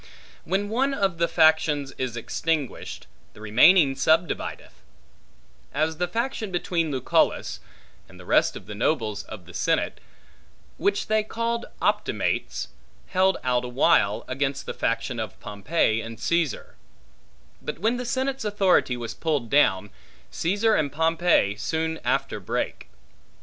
When 0.45 0.67
one 0.69 0.95
of 0.95 1.19
the 1.19 1.27
factions 1.27 1.93
is 1.95 2.17
extinguished, 2.17 3.05
the 3.35 3.39
remaining 3.41 3.93
subdivideth; 3.93 4.71
as 5.75 5.97
the 5.97 6.07
faction 6.07 6.49
between 6.51 6.89
Lucullus, 6.89 7.59
and 8.09 8.19
the 8.19 8.25
rest 8.25 8.55
of 8.55 8.65
the 8.65 8.73
nobles 8.73 9.21
of 9.25 9.45
the 9.45 9.53
senate 9.53 9.99
(which 10.77 11.05
they 11.05 11.21
called 11.21 11.67
Optimates) 11.83 12.69
held 13.09 13.37
out 13.43 13.63
awhile, 13.63 14.25
against 14.27 14.65
the 14.65 14.73
faction 14.73 15.19
of 15.19 15.39
Pompey 15.39 16.01
and 16.01 16.19
Caesar; 16.19 16.77
but 17.61 17.77
when 17.77 17.97
the 17.97 18.03
senate's 18.03 18.43
authority 18.43 18.97
was 18.97 19.13
pulled 19.13 19.51
down, 19.51 19.91
Caesar 20.31 20.73
and 20.73 20.91
Pompey 20.91 21.55
soon 21.57 21.99
after 22.03 22.39
brake. 22.39 22.89